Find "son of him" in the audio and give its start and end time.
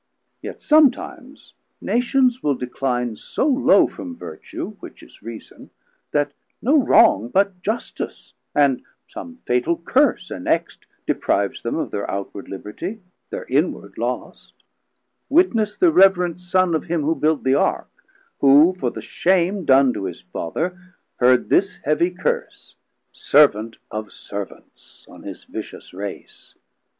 16.41-17.03